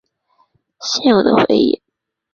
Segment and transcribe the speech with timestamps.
[0.79, 1.81] 现有的议会。